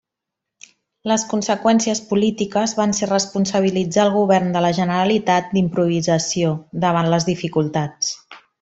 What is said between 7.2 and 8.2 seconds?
dificultats.